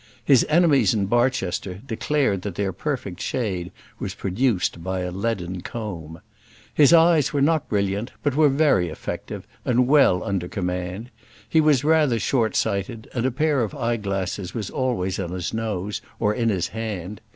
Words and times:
His 0.25 0.43
enemies 0.49 0.95
in 0.95 1.05
Barchester 1.05 1.75
declared 1.75 2.41
that 2.41 2.55
their 2.55 2.73
perfect 2.73 3.21
shade 3.21 3.71
was 3.99 4.15
produced 4.15 4.83
by 4.83 5.01
a 5.01 5.11
leaden 5.11 5.61
comb. 5.61 6.21
His 6.73 6.91
eyes 6.91 7.33
were 7.33 7.39
not 7.39 7.69
brilliant, 7.69 8.09
but 8.23 8.33
were 8.35 8.49
very 8.49 8.89
effective, 8.89 9.45
and 9.63 9.85
well 9.87 10.23
under 10.23 10.47
command. 10.47 11.11
He 11.47 11.61
was 11.61 11.83
rather 11.83 12.17
short 12.17 12.55
sighted, 12.55 13.09
and 13.13 13.27
a 13.27 13.31
pair 13.31 13.61
of 13.61 13.75
eye 13.75 13.97
glasses 13.97 14.55
was 14.55 14.71
always 14.71 15.19
on 15.19 15.29
his 15.33 15.53
nose, 15.53 16.01
or 16.19 16.33
in 16.33 16.49
his 16.49 16.69
hand. 16.69 17.21